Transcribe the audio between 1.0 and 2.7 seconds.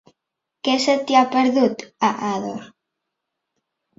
t'hi ha perdut, a Ador?